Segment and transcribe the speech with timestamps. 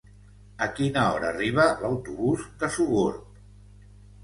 [0.65, 3.39] A quina hora arriba l'autobús de Sogorb?